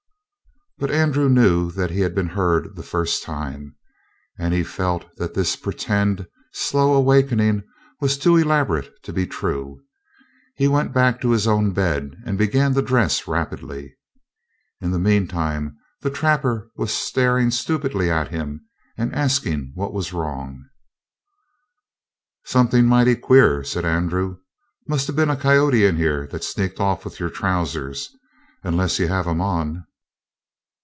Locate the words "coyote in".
25.37-25.97